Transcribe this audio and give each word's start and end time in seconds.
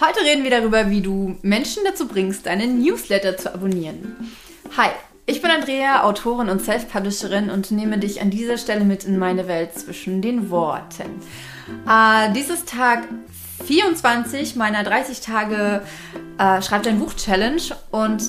Heute 0.00 0.20
reden 0.20 0.44
wir 0.44 0.50
darüber, 0.50 0.88
wie 0.88 1.02
du 1.02 1.36
Menschen 1.42 1.82
dazu 1.84 2.08
bringst, 2.08 2.46
deinen 2.46 2.80
Newsletter 2.82 3.36
zu 3.36 3.52
abonnieren. 3.52 4.16
Hi, 4.74 4.88
ich 5.26 5.42
bin 5.42 5.50
Andrea, 5.50 6.04
Autorin 6.04 6.48
und 6.48 6.62
Self-Publisherin 6.62 7.50
und 7.50 7.70
nehme 7.70 7.98
dich 7.98 8.22
an 8.22 8.30
dieser 8.30 8.56
Stelle 8.56 8.86
mit 8.86 9.04
in 9.04 9.18
meine 9.18 9.46
Welt 9.46 9.74
zwischen 9.74 10.22
den 10.22 10.48
Worten. 10.48 11.20
Äh, 11.86 12.32
dies 12.32 12.48
ist 12.48 12.70
Tag 12.70 13.08
24 13.66 14.56
meiner 14.56 14.84
30 14.84 15.20
Tage 15.20 15.82
äh, 16.38 16.62
Schreib 16.62 16.82
dein 16.84 16.98
Buch 16.98 17.12
Challenge 17.12 17.60
und 17.90 18.22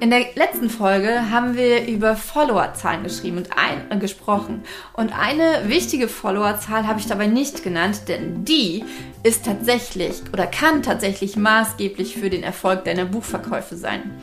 in 0.00 0.10
der 0.10 0.26
letzten 0.34 0.70
Folge 0.70 1.30
haben 1.30 1.56
wir 1.56 1.86
über 1.86 2.14
Followerzahlen 2.16 3.02
geschrieben 3.02 3.38
und 3.38 3.50
ein, 3.56 3.90
äh, 3.90 3.98
gesprochen. 3.98 4.62
Und 4.92 5.12
eine 5.18 5.68
wichtige 5.68 6.08
Followerzahl 6.08 6.86
habe 6.86 7.00
ich 7.00 7.06
dabei 7.06 7.26
nicht 7.26 7.62
genannt, 7.62 8.02
denn 8.08 8.44
die 8.44 8.84
ist 9.22 9.44
tatsächlich 9.44 10.22
oder 10.32 10.46
kann 10.46 10.82
tatsächlich 10.82 11.36
maßgeblich 11.36 12.16
für 12.16 12.30
den 12.30 12.42
Erfolg 12.42 12.84
deiner 12.84 13.06
Buchverkäufe 13.06 13.76
sein. 13.76 14.18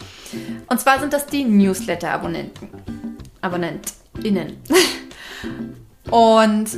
Und 0.67 0.79
zwar 0.79 0.99
sind 0.99 1.13
das 1.13 1.25
die 1.25 1.43
Newsletter-Abonnenten. 1.43 2.69
AbonnentInnen. 3.41 4.57
und 6.11 6.69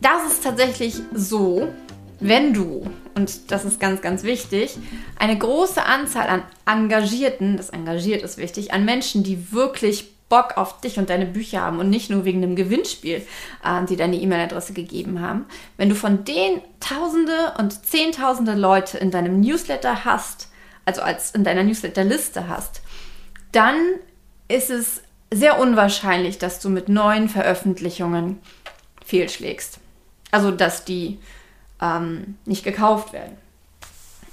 das 0.00 0.32
ist 0.32 0.44
tatsächlich 0.44 1.00
so, 1.12 1.68
wenn 2.20 2.54
du, 2.54 2.86
und 3.14 3.50
das 3.50 3.64
ist 3.64 3.80
ganz, 3.80 4.00
ganz 4.00 4.22
wichtig, 4.22 4.76
eine 5.18 5.36
große 5.36 5.84
Anzahl 5.84 6.28
an 6.28 6.42
Engagierten, 6.66 7.56
das 7.56 7.70
engagiert 7.70 8.22
ist 8.22 8.38
wichtig, 8.38 8.72
an 8.72 8.84
Menschen, 8.84 9.22
die 9.22 9.52
wirklich 9.52 10.12
Bock 10.28 10.56
auf 10.56 10.80
dich 10.80 10.98
und 10.98 11.10
deine 11.10 11.26
Bücher 11.26 11.60
haben 11.60 11.78
und 11.78 11.90
nicht 11.90 12.08
nur 12.08 12.24
wegen 12.24 12.42
einem 12.42 12.56
Gewinnspiel, 12.56 13.26
äh, 13.62 13.84
die 13.86 13.96
deine 13.96 14.16
E-Mail-Adresse 14.16 14.72
gegeben 14.72 15.20
haben, 15.20 15.44
wenn 15.76 15.90
du 15.90 15.94
von 15.94 16.24
denen 16.24 16.62
Tausende 16.80 17.52
und 17.58 17.84
Zehntausende 17.84 18.54
Leute 18.54 18.96
in 18.96 19.10
deinem 19.10 19.40
Newsletter 19.40 20.06
hast, 20.06 20.48
also 20.86 21.02
als 21.02 21.32
in 21.32 21.44
deiner 21.44 21.64
Newsletter-Liste 21.64 22.48
hast, 22.48 22.80
dann 23.52 23.76
ist 24.48 24.70
es 24.70 25.02
sehr 25.30 25.60
unwahrscheinlich, 25.60 26.38
dass 26.38 26.60
du 26.60 26.70
mit 26.70 26.88
neuen 26.88 27.28
Veröffentlichungen 27.28 28.38
fehlschlägst. 29.04 29.80
Also, 30.30 30.50
dass 30.50 30.86
die 30.86 31.18
ähm, 31.82 32.38
nicht 32.46 32.64
gekauft 32.64 33.12
werden. 33.12 33.36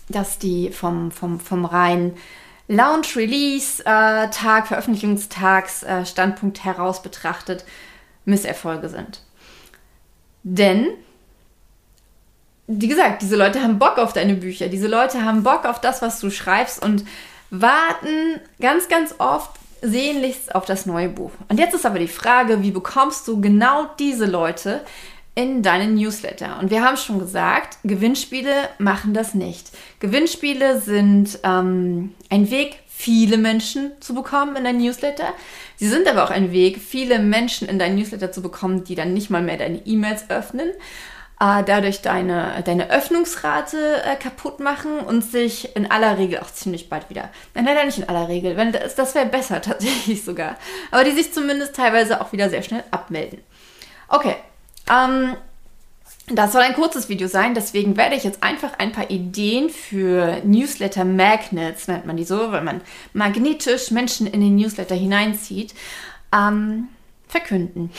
Dass 0.08 0.40
die 0.40 0.72
vom, 0.72 1.12
vom, 1.12 1.40
vom 1.40 1.66
reinen 1.66 2.16
Launch-Release-Tag, 2.68 4.68
Veröffentlichungstags-Standpunkt 4.68 6.60
äh, 6.60 6.62
heraus 6.62 7.02
betrachtet 7.02 7.66
Misserfolge 8.26 8.90
sind. 8.90 9.22
Denn, 10.44 10.88
wie 12.68 12.88
gesagt, 12.88 13.24
diese 13.24 13.36
Leute 13.36 13.62
haben 13.62 13.80
Bock 13.80 13.98
auf 13.98 14.14
deine 14.14 14.36
Bücher, 14.36 14.68
diese 14.68 14.88
Leute 14.88 15.26
haben 15.26 15.44
Bock 15.44 15.66
auf 15.66 15.82
das, 15.82 16.04
was 16.04 16.20
du 16.20 16.30
schreibst 16.30 16.80
und 16.82 17.04
warten 17.50 18.40
ganz, 18.62 18.88
ganz 18.88 19.16
oft 19.18 19.50
sehnlichst 19.82 20.54
auf 20.54 20.66
das 20.66 20.86
neue 20.86 21.10
Buch. 21.10 21.32
Und 21.48 21.60
jetzt 21.60 21.74
ist 21.74 21.86
aber 21.86 22.00
die 22.00 22.08
Frage, 22.08 22.62
wie 22.62 22.72
bekommst 22.72 23.28
du 23.28 23.42
genau 23.42 23.90
diese 23.98 24.26
Leute 24.26 24.82
in 25.36 25.64
deinen 25.64 25.96
Newsletter. 25.96 26.60
Und 26.60 26.70
wir 26.70 26.84
haben 26.84 26.98
schon 26.98 27.20
gesagt, 27.20 27.78
Gewinnspiele 27.84 28.52
machen 28.78 29.14
das 29.14 29.34
nicht. 29.34 29.72
Gewinnspiele 30.00 30.82
sind 30.82 31.40
ähm, 31.44 32.14
ein 32.30 32.50
Weg, 32.52 32.80
viele 32.88 33.38
Menschen 33.38 33.92
zu 34.02 34.14
bekommen 34.14 34.58
in 34.58 34.66
dein 34.66 34.78
Newsletter. 34.78 35.34
Sie 35.78 35.88
sind 35.88 36.06
aber 36.08 36.26
auch 36.26 36.32
ein 36.32 36.52
Weg, 36.52 36.80
viele 36.80 37.20
Menschen 37.20 37.70
in 37.70 37.80
dein 37.80 37.96
Newsletter 37.96 38.34
zu 38.34 38.42
bekommen, 38.42 38.84
die 38.84 38.96
dann 38.96 39.14
nicht 39.14 39.30
mal 39.30 39.42
mehr 39.42 39.56
deine 39.56 39.86
E-Mails 39.86 40.30
öffnen, 40.30 40.72
äh, 41.40 41.64
dadurch 41.64 42.02
deine, 42.02 42.62
deine 42.66 42.90
Öffnungsrate 42.90 44.04
äh, 44.04 44.18
kaputt 44.18 44.60
machen 44.60 45.00
und 45.00 45.24
sich 45.24 45.74
in 45.78 45.90
aller 45.90 46.18
Regel 46.18 46.40
auch 46.40 46.52
ziemlich 46.52 46.90
bald 46.90 47.10
wieder, 47.10 47.30
nein, 47.54 47.64
leider 47.64 47.86
nicht 47.86 48.00
in 48.00 48.10
aller 48.10 48.28
Regel, 48.28 48.58
wenn 48.58 48.74
das, 48.74 48.96
das 48.96 49.16
wäre 49.16 49.28
besser 49.28 49.62
tatsächlich 49.62 50.26
sogar, 50.26 50.58
aber 50.92 51.06
die 51.06 51.12
sich 51.12 51.34
zumindest 51.34 51.78
teilweise 51.78 52.20
auch 52.20 52.34
wieder 52.34 52.50
sehr 52.50 52.64
schnell 52.64 52.84
abmelden. 52.92 53.40
Okay, 54.10 54.36
ähm, 54.90 55.36
das 56.32 56.52
soll 56.52 56.62
ein 56.62 56.74
kurzes 56.74 57.10
Video 57.10 57.28
sein, 57.28 57.56
deswegen 57.56 57.98
werde 57.98 58.16
ich 58.16 58.24
jetzt 58.24 58.44
einfach 58.44 58.78
ein 58.78 58.92
paar 58.92 59.10
Ideen 59.10 59.70
für 59.70 60.42
Newsletter 60.44 61.04
Magnets, 61.06 61.88
nennt 61.88 62.06
man 62.06 62.18
die 62.18 62.24
so, 62.24 62.52
weil 62.52 62.64
man 62.64 62.82
magnetisch 63.14 63.92
Menschen 63.92 64.28
in 64.28 64.42
den 64.42 64.56
Newsletter 64.56 64.96
hineinzieht, 64.96 65.74
ähm, 66.34 66.88
verkünden. 67.28 67.92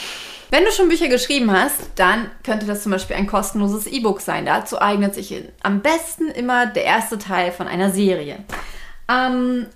Wenn 0.49 0.65
du 0.65 0.71
schon 0.71 0.89
Bücher 0.89 1.07
geschrieben 1.07 1.51
hast, 1.51 1.91
dann 1.95 2.29
könnte 2.43 2.65
das 2.65 2.83
zum 2.83 2.91
Beispiel 2.91 3.15
ein 3.15 3.27
kostenloses 3.27 3.87
E-Book 3.87 4.21
sein. 4.21 4.45
Dazu 4.45 4.81
eignet 4.81 5.15
sich 5.15 5.33
am 5.63 5.81
besten 5.81 6.27
immer 6.27 6.65
der 6.65 6.83
erste 6.83 7.17
Teil 7.17 7.51
von 7.51 7.67
einer 7.67 7.89
Serie. 7.91 8.43
Ähm, 9.09 9.67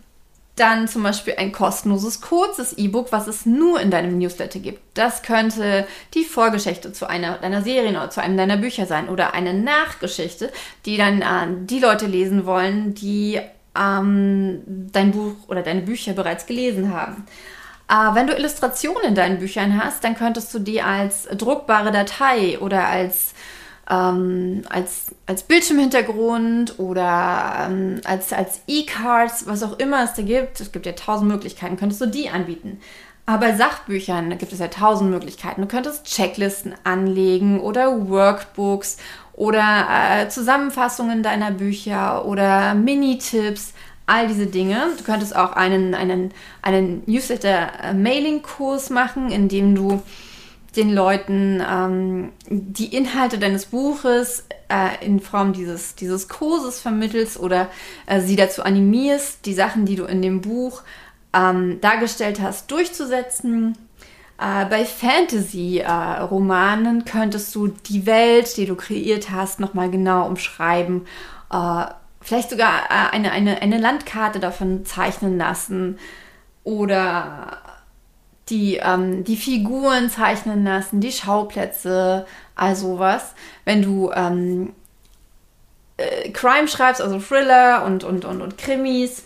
dann 0.55 0.87
zum 0.87 1.03
Beispiel 1.03 1.35
ein 1.37 1.51
kostenloses, 1.51 2.21
kurzes 2.21 2.73
E-Book, 2.73 3.11
was 3.11 3.27
es 3.27 3.45
nur 3.45 3.81
in 3.81 3.91
deinem 3.91 4.17
Newsletter 4.17 4.59
gibt. 4.59 4.79
Das 4.93 5.21
könnte 5.21 5.85
die 6.13 6.23
Vorgeschichte 6.23 6.93
zu 6.93 7.07
einer 7.07 7.37
deiner 7.37 7.61
Serien 7.61 7.97
oder 7.97 8.09
zu 8.09 8.21
einem 8.21 8.37
deiner 8.37 8.57
Bücher 8.57 8.85
sein 8.85 9.09
oder 9.09 9.33
eine 9.33 9.53
Nachgeschichte, 9.53 10.51
die 10.85 10.97
dann 10.97 11.21
äh, 11.21 11.65
die 11.65 11.79
Leute 11.79 12.05
lesen 12.05 12.45
wollen, 12.45 12.93
die 12.93 13.41
ähm, 13.77 14.61
dein 14.65 15.11
Buch 15.11 15.35
oder 15.47 15.61
deine 15.61 15.81
Bücher 15.81 16.13
bereits 16.13 16.45
gelesen 16.45 16.93
haben. 16.93 17.25
Äh, 17.89 18.15
wenn 18.15 18.27
du 18.27 18.33
Illustrationen 18.33 19.03
in 19.03 19.15
deinen 19.15 19.39
Büchern 19.39 19.83
hast, 19.83 20.03
dann 20.05 20.15
könntest 20.15 20.53
du 20.53 20.59
die 20.59 20.81
als 20.81 21.27
druckbare 21.33 21.91
Datei 21.91 22.57
oder 22.59 22.87
als 22.87 23.33
ähm, 23.89 24.63
als, 24.69 25.15
als 25.25 25.43
Bildschirmhintergrund 25.43 26.79
oder 26.79 27.67
ähm, 27.67 28.01
als, 28.03 28.33
als 28.33 28.61
E-Cards, 28.67 29.47
was 29.47 29.63
auch 29.63 29.77
immer 29.79 30.03
es 30.03 30.13
da 30.13 30.23
gibt. 30.23 30.59
Es 30.59 30.71
gibt 30.71 30.85
ja 30.85 30.93
tausend 30.93 31.29
Möglichkeiten, 31.29 31.77
könntest 31.77 32.01
du 32.01 32.07
die 32.07 32.29
anbieten. 32.29 32.79
Aber 33.27 33.47
bei 33.47 33.55
Sachbüchern 33.55 34.37
gibt 34.37 34.53
es 34.53 34.59
ja 34.59 34.67
tausend 34.67 35.09
Möglichkeiten. 35.09 35.61
Du 35.61 35.67
könntest 35.67 36.05
Checklisten 36.05 36.75
anlegen 36.83 37.59
oder 37.59 38.07
Workbooks 38.09 38.97
oder 39.33 39.87
äh, 39.89 40.29
Zusammenfassungen 40.29 41.23
deiner 41.23 41.51
Bücher 41.51 42.25
oder 42.25 42.75
Mini-Tipps, 42.75 43.73
all 44.05 44.27
diese 44.27 44.45
Dinge. 44.45 44.91
Du 44.97 45.03
könntest 45.03 45.35
auch 45.35 45.53
einen, 45.53 45.95
einen, 45.95 46.31
einen 46.61 47.01
Newsletter-Mailing-Kurs 47.07 48.91
machen, 48.91 49.31
in 49.31 49.49
dem 49.49 49.73
du 49.73 50.03
den 50.75 50.93
Leuten 50.93 51.63
ähm, 51.67 52.31
die 52.49 52.95
Inhalte 52.95 53.39
deines 53.39 53.65
Buches 53.67 54.45
äh, 54.69 55.05
in 55.05 55.19
Form 55.19 55.53
dieses, 55.53 55.95
dieses 55.95 56.27
Kurses 56.27 56.81
vermittelst 56.81 57.39
oder 57.39 57.69
äh, 58.05 58.21
sie 58.21 58.35
dazu 58.35 58.63
animierst, 58.63 59.45
die 59.45 59.53
Sachen, 59.53 59.85
die 59.85 59.95
du 59.95 60.05
in 60.05 60.21
dem 60.21 60.41
Buch 60.41 60.81
ähm, 61.33 61.79
dargestellt 61.81 62.41
hast, 62.41 62.69
durchzusetzen. 62.71 63.77
Äh, 64.39 64.65
bei 64.65 64.85
Fantasy-Romanen 64.85 67.05
könntest 67.05 67.53
du 67.55 67.67
die 67.67 68.05
Welt, 68.05 68.57
die 68.57 68.65
du 68.65 68.75
kreiert 68.75 69.31
hast, 69.31 69.59
nochmal 69.59 69.89
genau 69.89 70.27
umschreiben. 70.27 71.07
Äh, 71.51 71.85
vielleicht 72.21 72.49
sogar 72.49 72.85
äh, 72.89 73.11
eine, 73.11 73.31
eine, 73.31 73.61
eine 73.61 73.77
Landkarte 73.77 74.39
davon 74.39 74.85
zeichnen 74.85 75.37
lassen 75.37 75.99
oder 76.63 77.59
die, 78.49 78.77
ähm, 78.77 79.23
die 79.23 79.37
Figuren 79.37 80.09
zeichnen 80.09 80.63
lassen, 80.63 81.01
die 81.01 81.11
Schauplätze, 81.11 82.25
all 82.55 82.75
sowas. 82.75 83.33
Wenn 83.63 83.81
du 83.81 84.11
ähm, 84.13 84.73
äh, 85.97 86.29
Crime 86.29 86.67
schreibst, 86.67 87.01
also 87.01 87.19
Thriller 87.19 87.85
und, 87.85 88.03
und, 88.03 88.25
und, 88.25 88.41
und 88.41 88.57
Krimis, 88.57 89.23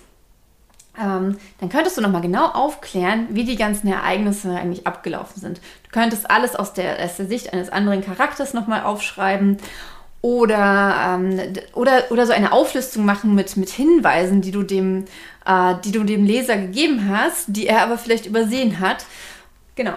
ähm, 0.99 1.37
dann 1.59 1.69
könntest 1.69 1.97
du 1.97 2.01
nochmal 2.01 2.21
genau 2.21 2.47
aufklären, 2.47 3.27
wie 3.31 3.43
die 3.43 3.55
ganzen 3.55 3.87
Ereignisse 3.87 4.55
eigentlich 4.55 4.87
abgelaufen 4.87 5.39
sind. 5.41 5.59
Du 5.83 5.91
könntest 5.91 6.29
alles 6.29 6.55
aus 6.55 6.73
der, 6.73 7.03
aus 7.03 7.17
der 7.17 7.27
Sicht 7.27 7.53
eines 7.53 7.69
anderen 7.69 8.03
Charakters 8.03 8.53
nochmal 8.53 8.83
aufschreiben 8.83 9.57
oder, 10.21 11.17
ähm, 11.19 11.39
oder, 11.73 12.11
oder 12.11 12.25
so 12.25 12.33
eine 12.33 12.51
Auflistung 12.51 13.05
machen 13.05 13.35
mit, 13.35 13.55
mit 13.55 13.69
Hinweisen, 13.69 14.41
die 14.41 14.51
du, 14.51 14.63
dem, 14.63 15.05
äh, 15.45 15.75
die 15.83 15.91
du 15.91 16.03
dem 16.03 16.25
Leser 16.25 16.57
gegeben 16.57 17.09
hast, 17.09 17.45
die 17.47 17.67
er 17.67 17.83
aber 17.83 17.97
vielleicht 17.97 18.25
übersehen 18.25 18.79
hat. 18.79 19.05
Genau. 19.75 19.93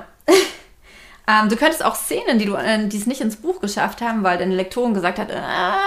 ähm, 1.29 1.49
du 1.49 1.57
könntest 1.57 1.85
auch 1.85 1.97
Szenen, 1.97 2.39
die, 2.39 2.45
du, 2.45 2.55
äh, 2.55 2.87
die 2.87 2.97
es 2.97 3.07
nicht 3.07 3.21
ins 3.21 3.37
Buch 3.37 3.61
geschafft 3.61 4.01
haben, 4.01 4.23
weil 4.23 4.39
deine 4.39 4.55
Lektorin 4.55 4.95
gesagt 4.95 5.19
hat, 5.19 5.29
ah, 5.33 5.79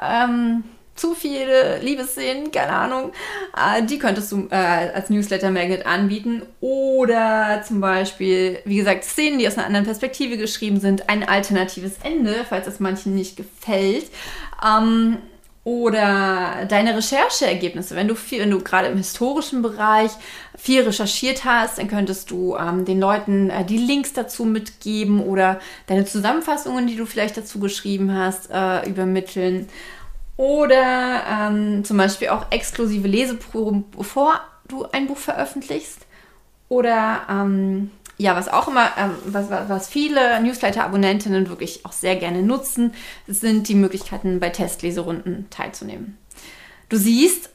ähm, 0.00 0.64
zu 0.98 1.14
viele 1.14 1.78
Liebesszenen, 1.78 2.50
keine 2.50 2.72
Ahnung, 2.72 3.12
äh, 3.56 3.82
die 3.84 3.98
könntest 3.98 4.32
du 4.32 4.48
äh, 4.50 4.54
als 4.54 5.10
Newsletter-Magnet 5.10 5.86
anbieten. 5.86 6.42
Oder 6.60 7.62
zum 7.66 7.80
Beispiel, 7.80 8.58
wie 8.64 8.76
gesagt, 8.76 9.04
Szenen, 9.04 9.38
die 9.38 9.46
aus 9.46 9.56
einer 9.56 9.66
anderen 9.66 9.86
Perspektive 9.86 10.36
geschrieben 10.36 10.80
sind, 10.80 11.08
ein 11.08 11.28
alternatives 11.28 11.94
Ende, 12.02 12.44
falls 12.48 12.66
es 12.66 12.80
manchen 12.80 13.14
nicht 13.14 13.36
gefällt. 13.36 14.06
Ähm, 14.64 15.18
oder 15.68 16.64
deine 16.66 16.96
Rechercheergebnisse. 16.96 17.94
Wenn 17.94 18.08
du 18.08 18.14
viel, 18.14 18.40
wenn 18.40 18.50
du 18.50 18.60
gerade 18.60 18.88
im 18.88 18.96
historischen 18.96 19.60
Bereich 19.60 20.12
viel 20.56 20.80
recherchiert 20.80 21.44
hast, 21.44 21.76
dann 21.76 21.88
könntest 21.88 22.30
du 22.30 22.56
ähm, 22.56 22.86
den 22.86 22.98
Leuten 22.98 23.50
äh, 23.50 23.66
die 23.66 23.76
Links 23.76 24.14
dazu 24.14 24.46
mitgeben 24.46 25.20
oder 25.20 25.60
deine 25.86 26.06
Zusammenfassungen, 26.06 26.86
die 26.86 26.96
du 26.96 27.04
vielleicht 27.04 27.36
dazu 27.36 27.60
geschrieben 27.60 28.16
hast, 28.16 28.50
äh, 28.50 28.88
übermitteln. 28.88 29.68
Oder 30.38 31.24
ähm, 31.28 31.84
zum 31.84 31.96
Beispiel 31.96 32.28
auch 32.28 32.46
exklusive 32.50 33.08
Leseproben, 33.08 33.84
bevor 33.90 34.40
du 34.68 34.84
ein 34.84 35.08
Buch 35.08 35.16
veröffentlichst. 35.16 36.06
Oder 36.68 37.22
ähm, 37.28 37.90
ja, 38.18 38.36
was 38.36 38.48
auch 38.48 38.68
immer, 38.68 38.88
ähm, 38.96 39.10
was, 39.24 39.50
was 39.50 39.88
viele 39.88 40.40
Newsletter-Abonnentinnen 40.40 41.48
wirklich 41.48 41.84
auch 41.84 41.90
sehr 41.90 42.14
gerne 42.14 42.42
nutzen, 42.42 42.92
sind 43.26 43.68
die 43.68 43.74
Möglichkeiten, 43.74 44.38
bei 44.38 44.50
Testleserunden 44.50 45.50
teilzunehmen. 45.50 46.16
Du 46.88 46.96
siehst, 46.96 47.50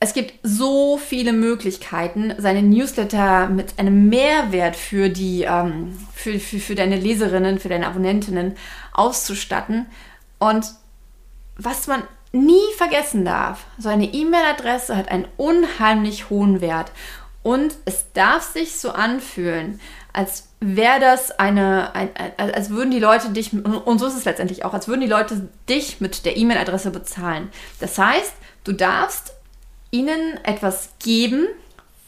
es 0.00 0.14
gibt 0.14 0.32
so 0.42 0.96
viele 0.96 1.34
Möglichkeiten, 1.34 2.32
seine 2.38 2.62
Newsletter 2.62 3.50
mit 3.50 3.78
einem 3.78 4.08
Mehrwert 4.08 4.76
für, 4.76 5.10
die, 5.10 5.42
ähm, 5.42 5.94
für, 6.14 6.38
für, 6.38 6.58
für 6.58 6.74
deine 6.74 6.96
Leserinnen, 6.96 7.58
für 7.58 7.68
deine 7.68 7.86
Abonnentinnen 7.86 8.56
auszustatten. 8.94 9.84
Und 10.38 10.64
was 11.56 11.86
man 11.86 12.02
nie 12.32 12.72
vergessen 12.76 13.24
darf, 13.24 13.64
so 13.78 13.88
eine 13.88 14.12
E-Mail-Adresse 14.12 14.96
hat 14.96 15.08
einen 15.08 15.28
unheimlich 15.36 16.30
hohen 16.30 16.60
Wert. 16.60 16.90
Und 17.42 17.74
es 17.84 18.06
darf 18.12 18.42
sich 18.42 18.78
so 18.78 18.90
anfühlen, 18.90 19.80
als 20.12 20.48
wäre 20.60 20.98
das 20.98 21.30
eine, 21.38 21.94
ein, 21.94 22.08
als 22.36 22.70
würden 22.70 22.90
die 22.90 22.98
Leute 22.98 23.28
dich, 23.30 23.52
und 23.52 23.98
so 23.98 24.06
ist 24.06 24.16
es 24.16 24.24
letztendlich 24.24 24.64
auch, 24.64 24.72
als 24.72 24.88
würden 24.88 25.02
die 25.02 25.06
Leute 25.06 25.48
dich 25.68 26.00
mit 26.00 26.24
der 26.24 26.36
E-Mail-Adresse 26.36 26.90
bezahlen. 26.90 27.50
Das 27.80 27.98
heißt, 27.98 28.32
du 28.64 28.72
darfst 28.72 29.34
ihnen 29.90 30.38
etwas 30.42 30.90
geben, 30.98 31.46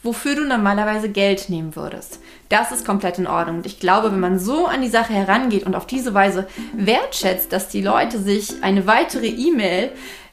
wofür 0.06 0.36
du 0.36 0.44
normalerweise 0.46 1.10
Geld 1.10 1.50
nehmen 1.50 1.76
würdest. 1.76 2.20
Das 2.48 2.72
ist 2.72 2.86
komplett 2.86 3.18
in 3.18 3.26
Ordnung. 3.26 3.56
Und 3.56 3.66
ich 3.66 3.80
glaube, 3.80 4.10
wenn 4.12 4.20
man 4.20 4.38
so 4.38 4.66
an 4.66 4.80
die 4.80 4.88
Sache 4.88 5.12
herangeht 5.12 5.64
und 5.64 5.74
auf 5.74 5.86
diese 5.86 6.14
Weise 6.14 6.46
wertschätzt, 6.72 7.52
dass 7.52 7.68
die 7.68 7.82
Leute 7.82 8.18
sich 8.18 8.62
eine 8.62 8.86
weitere 8.86 9.26
E-Mail 9.26 9.90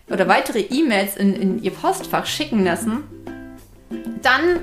oder 0.07 0.27
weitere 0.27 0.59
E-Mails 0.59 1.17
in, 1.17 1.33
in 1.35 1.63
ihr 1.63 1.71
Postfach 1.71 2.25
schicken 2.25 2.63
lassen, 2.63 3.03
dann 4.21 4.59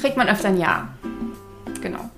kriegt 0.00 0.16
man 0.16 0.28
öfter 0.28 0.48
ein 0.48 0.56
Ja. 0.56 0.88
Genau. 1.82 2.10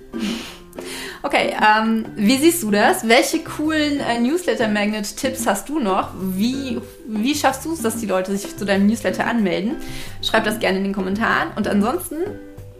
Okay, 1.25 1.55
ähm, 1.59 2.05
wie 2.15 2.37
siehst 2.37 2.61
du 2.61 2.69
das? 2.69 3.07
Welche 3.07 3.43
coolen 3.43 3.99
äh, 3.99 4.19
Newsletter-Magnet-Tipps 4.19 5.47
hast 5.47 5.67
du 5.67 5.79
noch? 5.79 6.11
Wie, 6.19 6.79
wie 7.07 7.33
schaffst 7.33 7.65
du 7.65 7.73
es, 7.73 7.81
dass 7.81 7.97
die 7.97 8.05
Leute 8.05 8.37
sich 8.37 8.55
zu 8.55 8.63
deinem 8.63 8.85
Newsletter 8.85 9.25
anmelden? 9.25 9.77
Schreib 10.21 10.43
das 10.43 10.59
gerne 10.59 10.77
in 10.77 10.83
den 10.83 10.93
Kommentaren. 10.93 11.49
Und 11.55 11.67
ansonsten, 11.67 12.17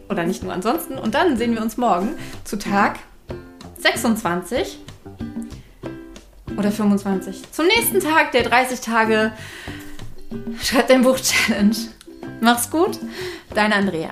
oder 0.09 0.25
nicht 0.25 0.43
nur 0.43 0.53
ansonsten, 0.53 0.99
und 0.99 1.15
dann 1.15 1.37
sehen 1.37 1.55
wir 1.55 1.61
uns 1.63 1.77
morgen 1.77 2.09
zu 2.43 2.59
Tag 2.59 2.99
26 3.79 4.77
oder 6.55 6.71
25. 6.71 7.51
Zum 7.51 7.65
nächsten 7.65 7.99
Tag 7.99 8.31
der 8.31 8.43
30 8.43 8.79
Tage 8.79 9.31
Schreib 10.61 10.87
dein 10.87 11.01
Buch 11.01 11.19
Challenge. 11.19 11.75
Mach's 12.41 12.69
gut, 12.69 12.99
deine 13.55 13.73
Andrea. 13.73 14.09